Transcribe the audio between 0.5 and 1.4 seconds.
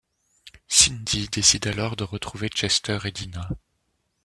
Sin-Dee